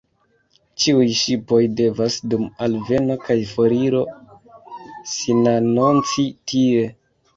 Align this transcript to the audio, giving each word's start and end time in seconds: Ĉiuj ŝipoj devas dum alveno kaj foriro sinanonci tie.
Ĉiuj 0.83 1.03
ŝipoj 1.17 1.59
devas 1.81 2.17
dum 2.31 2.47
alveno 2.67 3.19
kaj 3.27 3.37
foriro 3.51 4.03
sinanonci 5.15 6.27
tie. 6.53 6.89